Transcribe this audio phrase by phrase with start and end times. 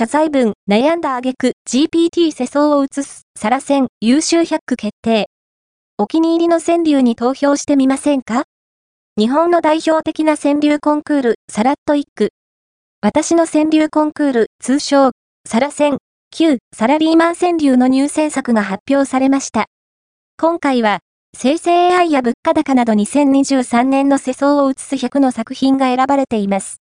[0.00, 5.26] 謝罪文、悩んだ挙句 GPT 世相を移す、サラ戦、優秀100区決定。
[5.98, 8.44] お気に入りの川柳に投票してみませんか？
[9.18, 12.30] 日本の代表的な川柳コンクール、サラット1句。
[13.02, 15.10] 私の川柳コンクール、通称、
[15.46, 15.98] サラ戦、
[16.30, 19.66] 旧サラリーマン川柳の入選作が発表されました。
[20.38, 21.00] 今回は、
[21.36, 26.78] 生成 AI や物価高など2023年の世相を映す100の作品が選ばれています。